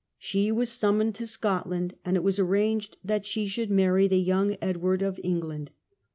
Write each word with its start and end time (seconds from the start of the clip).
She 0.17 0.51
was 0.51 0.71
summoned 0.71 1.13
to 1.13 1.27
Scotland, 1.27 1.93
and 2.03 2.17
it 2.17 2.23
was 2.23 2.39
arranged 2.39 2.97
that 3.03 3.23
she 3.23 3.45
should 3.45 3.69
marry 3.69 4.07
the 4.07 4.19
young 4.19 4.57
Edward 4.59 5.03
of 5.03 5.19
England. 5.23 5.69